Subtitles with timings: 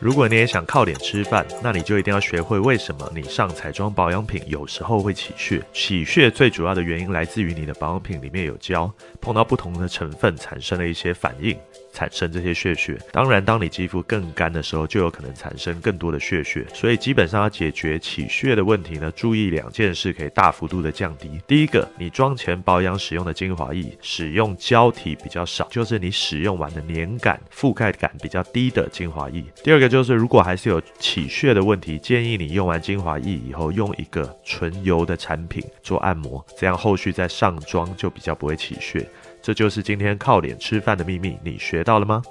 [0.00, 5.60] 如果你也想靠脸吃饭，那你就一定要学会为什么你上彩妆保养品有时候会起屑。
[5.72, 8.88] 起屑最主要的原因来自于你的保养品里面有胶，
[9.20, 11.58] 碰到不同的成分产生了一些反应，
[11.98, 12.96] 产生这些屑屑。
[13.10, 16.64] 当然，当你肌肤更干的时候，就有可能产生更多的屑屑。
[16.72, 21.40] 所以基本上要解决起屑的问题呢，注意两件事可以大幅度的降低。
[21.48, 29.42] 第一个，你妆前保养使用的精华液使用胶体比较少，就是你使用完的黏感、覆盖感比较低的精华液。
[29.64, 29.88] 第二个。
[29.88, 39.08] 就是如果还是有起屑的问题，建议你用完精华液以后，用一个纯油的产品做按摩，这样后续再上妆就比较不会起屑。
[39.40, 42.22] 这就是今天靠脸吃饭的秘密，你学到了吗？